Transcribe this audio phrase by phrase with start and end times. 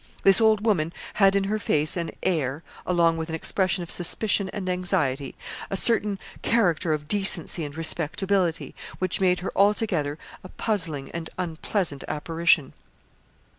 [0.23, 4.49] This old woman had in her face and air, along with an expression of suspicion
[4.49, 5.35] and anxiety,
[5.69, 12.03] a certain character of decency and respectability, which made her altogether a puzzling and unpleasant
[12.07, 12.73] apparition.